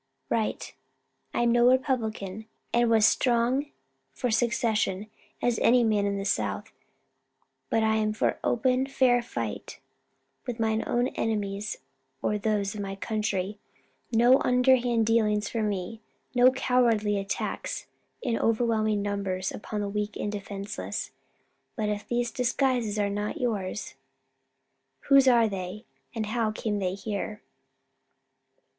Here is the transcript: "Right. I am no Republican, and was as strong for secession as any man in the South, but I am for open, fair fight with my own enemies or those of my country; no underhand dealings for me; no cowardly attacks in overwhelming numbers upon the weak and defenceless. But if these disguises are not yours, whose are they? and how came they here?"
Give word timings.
"Right. 0.31 0.73
I 1.31 1.43
am 1.43 1.51
no 1.51 1.69
Republican, 1.69 2.47
and 2.73 2.89
was 2.89 3.03
as 3.05 3.05
strong 3.05 3.69
for 4.15 4.31
secession 4.31 5.11
as 5.43 5.59
any 5.59 5.83
man 5.83 6.07
in 6.07 6.17
the 6.17 6.25
South, 6.25 6.71
but 7.69 7.83
I 7.83 7.97
am 7.97 8.11
for 8.11 8.39
open, 8.43 8.87
fair 8.87 9.21
fight 9.21 9.79
with 10.47 10.59
my 10.59 10.81
own 10.87 11.09
enemies 11.09 11.77
or 12.19 12.39
those 12.39 12.73
of 12.73 12.81
my 12.81 12.95
country; 12.95 13.59
no 14.11 14.39
underhand 14.39 15.05
dealings 15.05 15.49
for 15.49 15.61
me; 15.61 16.01
no 16.33 16.49
cowardly 16.51 17.19
attacks 17.19 17.85
in 18.23 18.39
overwhelming 18.39 19.03
numbers 19.03 19.51
upon 19.51 19.81
the 19.81 19.87
weak 19.87 20.15
and 20.15 20.31
defenceless. 20.31 21.11
But 21.75 21.89
if 21.89 22.07
these 22.07 22.31
disguises 22.31 22.97
are 22.97 23.11
not 23.11 23.39
yours, 23.39 23.93
whose 25.01 25.27
are 25.27 25.47
they? 25.47 25.85
and 26.15 26.25
how 26.25 26.49
came 26.51 26.79
they 26.79 26.95
here?" 26.95 27.43